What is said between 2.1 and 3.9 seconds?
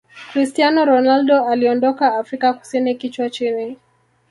afrika kusini kichwa chini